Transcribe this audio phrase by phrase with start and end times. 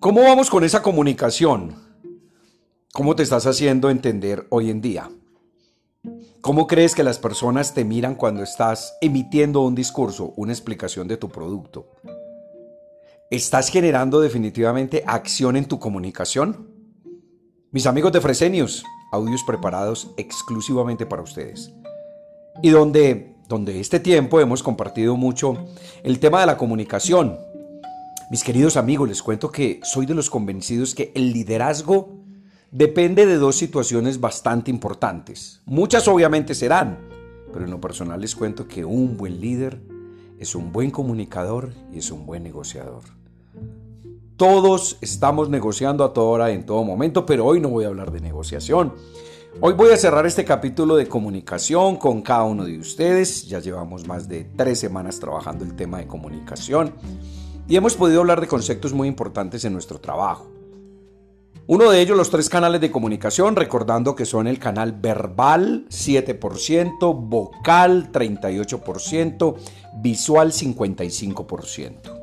[0.00, 1.74] ¿Cómo vamos con esa comunicación?
[2.90, 5.10] ¿Cómo te estás haciendo entender hoy en día?
[6.40, 11.18] ¿Cómo crees que las personas te miran cuando estás emitiendo un discurso, una explicación de
[11.18, 11.90] tu producto?
[13.30, 16.70] ¿Estás generando definitivamente acción en tu comunicación?
[17.70, 21.74] Mis amigos de Fresenius, audios preparados exclusivamente para ustedes.
[22.62, 25.66] Y donde, donde este tiempo hemos compartido mucho
[26.02, 27.49] el tema de la comunicación,
[28.30, 32.10] mis queridos amigos, les cuento que soy de los convencidos que el liderazgo
[32.70, 35.60] depende de dos situaciones bastante importantes.
[35.66, 37.00] Muchas obviamente serán,
[37.52, 39.82] pero en lo personal les cuento que un buen líder
[40.38, 43.02] es un buen comunicador y es un buen negociador.
[44.36, 48.12] Todos estamos negociando a toda hora, en todo momento, pero hoy no voy a hablar
[48.12, 48.94] de negociación.
[49.60, 53.48] Hoy voy a cerrar este capítulo de comunicación con cada uno de ustedes.
[53.48, 56.94] Ya llevamos más de tres semanas trabajando el tema de comunicación
[57.68, 60.50] y hemos podido hablar de conceptos muy importantes en nuestro trabajo.
[61.66, 67.14] Uno de ellos, los tres canales de comunicación, recordando que son el canal verbal 7%,
[67.28, 69.56] vocal 38%,
[70.02, 72.20] visual 55%.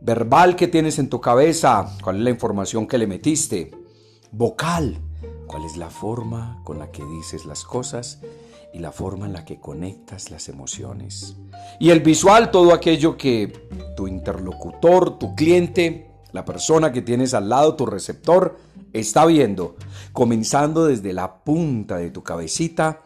[0.00, 1.96] Verbal, ¿qué tienes en tu cabeza?
[2.00, 3.72] ¿Cuál es la información que le metiste?
[4.30, 4.98] Vocal,
[5.48, 8.20] ¿cuál es la forma con la que dices las cosas?
[8.72, 11.36] Y la forma en la que conectas las emociones.
[11.80, 13.52] Y el visual, todo aquello que
[13.96, 18.58] tu interlocutor, tu cliente, la persona que tienes al lado, tu receptor,
[18.92, 19.76] está viendo,
[20.12, 23.02] comenzando desde la punta de tu cabecita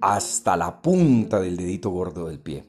[0.00, 2.64] hasta la punta del dedito gordo del pie.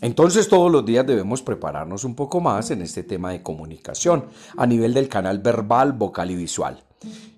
[0.00, 4.66] Entonces todos los días debemos prepararnos un poco más en este tema de comunicación a
[4.66, 6.82] nivel del canal verbal, vocal y visual.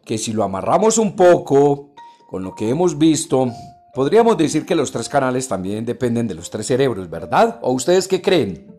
[0.05, 1.91] Que si lo amarramos un poco
[2.28, 3.51] con lo que hemos visto
[3.93, 7.59] Podríamos decir que los tres canales también dependen de los tres cerebros, ¿verdad?
[7.63, 8.73] ¿O ustedes qué creen?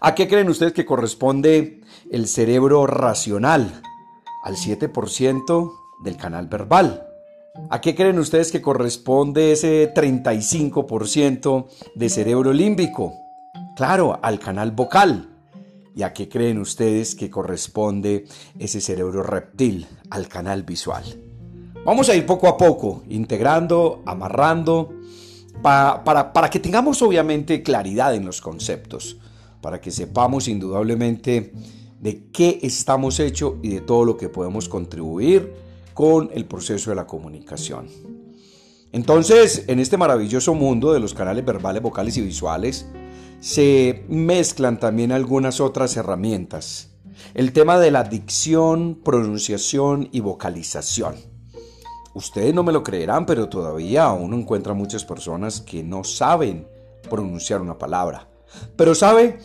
[0.00, 3.82] ¿A qué creen ustedes que corresponde el cerebro racional?
[4.42, 5.72] Al 7%
[6.02, 7.06] del canal verbal.
[7.70, 13.14] ¿A qué creen ustedes que corresponde ese 35% de cerebro límbico?
[13.76, 15.36] Claro, al canal vocal.
[15.94, 18.26] ¿Y a qué creen ustedes que corresponde
[18.58, 19.86] ese cerebro reptil?
[20.10, 21.27] Al canal visual.
[21.84, 24.94] Vamos a ir poco a poco, integrando, amarrando,
[25.62, 29.16] para, que tengamos obviamente claridad en los conceptos,
[29.60, 31.52] para que sepamos indudablemente
[32.00, 35.52] de qué estamos hechos y de todo lo que podemos contribuir
[35.94, 37.88] con el proceso de la comunicación.
[38.92, 42.86] Entonces, en este maravilloso mundo de los canales verbales, vocales y visuales,
[43.40, 46.90] se mezclan también algunas otras herramientas.
[47.34, 51.16] El tema de la dicción, pronunciación y vocalización.
[52.14, 56.66] Ustedes no me lo creerán, pero todavía aún encuentra muchas personas que no saben
[57.08, 58.28] pronunciar una palabra.
[58.76, 59.38] Pero sabe,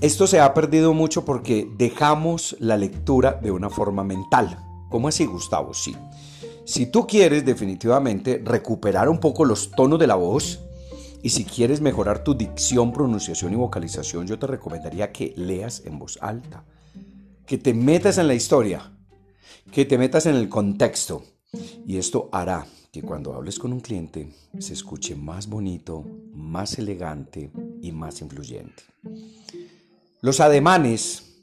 [0.00, 4.58] esto se ha perdido mucho porque dejamos la lectura de una forma mental.
[4.90, 5.74] ¿Cómo así, Gustavo?
[5.74, 5.96] Sí.
[6.64, 10.60] Si tú quieres definitivamente recuperar un poco los tonos de la voz
[11.22, 15.98] y si quieres mejorar tu dicción, pronunciación y vocalización, yo te recomendaría que leas en
[15.98, 16.64] voz alta,
[17.46, 18.92] que te metas en la historia,
[19.72, 21.22] que te metas en el contexto
[21.86, 27.50] y esto hará que cuando hables con un cliente se escuche más bonito, más elegante
[27.82, 28.82] y más influyente.
[30.20, 31.42] Los ademanes,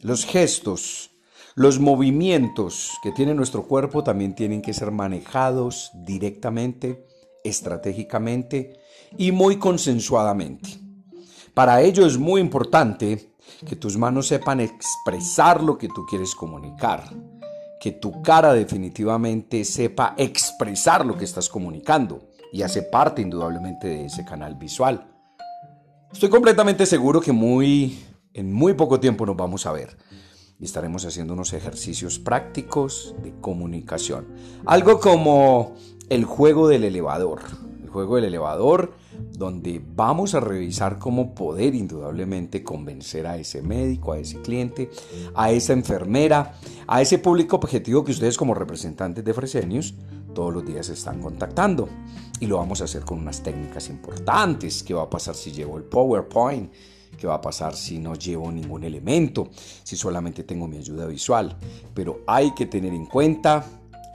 [0.00, 1.10] los gestos,
[1.54, 7.06] los movimientos que tiene nuestro cuerpo también tienen que ser manejados directamente,
[7.44, 8.80] estratégicamente
[9.16, 10.80] y muy consensuadamente.
[11.52, 13.30] Para ello es muy importante
[13.64, 17.14] que tus manos sepan expresar lo que tú quieres comunicar
[17.84, 24.06] que tu cara definitivamente sepa expresar lo que estás comunicando y hace parte indudablemente de
[24.06, 25.12] ese canal visual.
[26.10, 28.02] Estoy completamente seguro que muy
[28.32, 29.98] en muy poco tiempo nos vamos a ver
[30.58, 34.28] y estaremos haciendo unos ejercicios prácticos de comunicación.
[34.64, 35.74] Algo como
[36.08, 37.42] el juego del elevador.
[37.94, 38.92] Juego del elevador
[39.38, 44.90] donde vamos a revisar cómo poder indudablemente convencer a ese médico, a ese cliente,
[45.32, 46.56] a esa enfermera,
[46.88, 49.94] a ese público objetivo que ustedes como representantes de Fresenius
[50.34, 51.88] todos los días están contactando.
[52.40, 54.82] Y lo vamos a hacer con unas técnicas importantes.
[54.82, 56.72] ¿Qué va a pasar si llevo el PowerPoint?
[57.16, 59.50] ¿Qué va a pasar si no llevo ningún elemento?
[59.84, 61.56] Si solamente tengo mi ayuda visual.
[61.94, 63.64] Pero hay que tener en cuenta,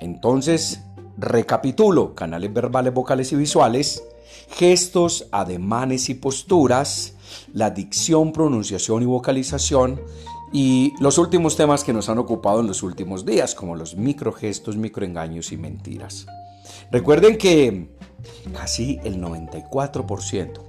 [0.01, 0.81] entonces,
[1.19, 4.03] recapitulo, canales verbales, vocales y visuales
[4.51, 7.15] gestos, ademanes y posturas,
[7.53, 10.01] la dicción, pronunciación y vocalización,
[10.51, 14.77] y los últimos temas que nos han ocupado en los últimos días, como los microgestos,
[14.77, 16.25] microengaños y mentiras.
[16.91, 17.89] Recuerden que
[18.53, 20.61] casi el 94%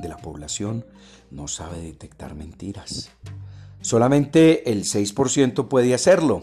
[0.00, 0.86] de la población
[1.30, 3.10] no sabe detectar mentiras.
[3.82, 6.42] Solamente el 6% puede hacerlo.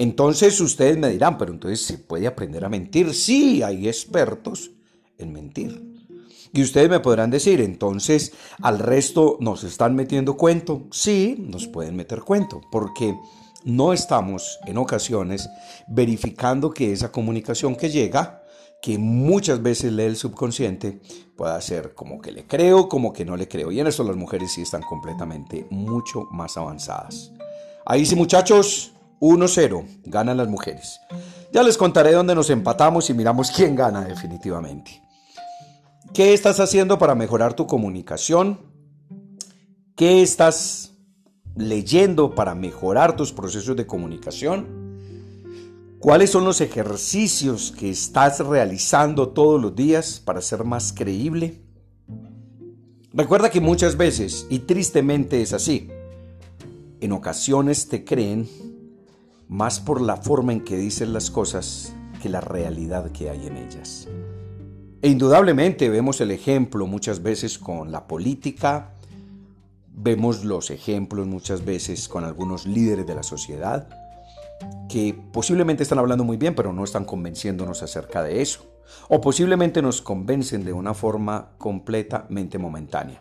[0.00, 3.12] Entonces ustedes me dirán, pero entonces se puede aprender a mentir.
[3.12, 4.70] Sí, hay expertos
[5.18, 5.78] en mentir.
[6.54, 8.32] Y ustedes me podrán decir, entonces
[8.62, 10.86] al resto nos están metiendo cuento.
[10.90, 13.14] Sí, nos pueden meter cuento, porque
[13.64, 15.50] no estamos en ocasiones
[15.86, 18.42] verificando que esa comunicación que llega,
[18.80, 21.02] que muchas veces lee el subconsciente,
[21.36, 23.70] pueda ser como que le creo, como que no le creo.
[23.70, 27.32] Y en eso las mujeres sí están completamente mucho más avanzadas.
[27.84, 31.00] Ahí sí muchachos, 1-0, ganan las mujeres.
[31.52, 35.02] Ya les contaré dónde nos empatamos y miramos quién gana definitivamente.
[36.14, 38.60] ¿Qué estás haciendo para mejorar tu comunicación?
[39.94, 40.94] ¿Qué estás
[41.54, 44.80] leyendo para mejorar tus procesos de comunicación?
[45.98, 51.60] ¿Cuáles son los ejercicios que estás realizando todos los días para ser más creíble?
[53.12, 55.90] Recuerda que muchas veces, y tristemente es así,
[57.00, 58.48] en ocasiones te creen
[59.50, 61.92] más por la forma en que dicen las cosas
[62.22, 64.06] que la realidad que hay en ellas.
[65.02, 68.92] E indudablemente vemos el ejemplo muchas veces con la política,
[69.92, 73.88] vemos los ejemplos muchas veces con algunos líderes de la sociedad
[74.88, 78.72] que posiblemente están hablando muy bien, pero no están convenciéndonos acerca de eso.
[79.08, 83.20] O posiblemente nos convencen de una forma completamente momentánea.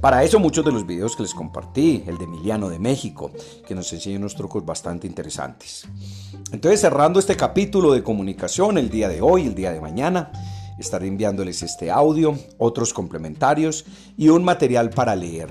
[0.00, 3.30] Para eso muchos de los videos que les compartí, el de Emiliano de México,
[3.66, 5.88] que nos enseña unos trucos bastante interesantes.
[6.52, 10.30] Entonces cerrando este capítulo de comunicación el día de hoy, el día de mañana,
[10.78, 13.84] Estaré enviándoles este audio, otros complementarios
[14.16, 15.48] y un material para leer.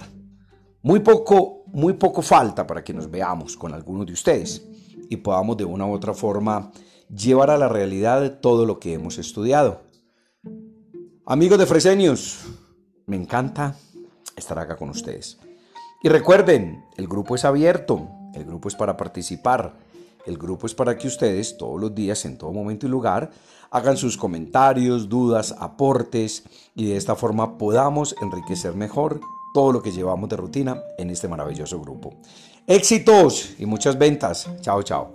[0.82, 4.66] Muy poco, muy poco falta para que nos veamos con algunos de ustedes
[5.10, 6.72] y podamos de una u otra forma
[7.10, 9.84] llevar a la realidad todo lo que hemos estudiado.
[11.26, 12.46] Amigos de Fresenius,
[13.06, 13.78] me encanta
[14.36, 15.38] estar acá con ustedes.
[16.02, 19.74] Y recuerden, el grupo es abierto, el grupo es para participar.
[20.26, 23.32] El grupo es para que ustedes todos los días, en todo momento y lugar,
[23.72, 26.44] hagan sus comentarios, dudas, aportes
[26.76, 29.20] y de esta forma podamos enriquecer mejor
[29.54, 32.14] todo lo que llevamos de rutina en este maravilloso grupo.
[32.68, 34.50] Éxitos y muchas ventas.
[34.62, 35.14] Chao, chao.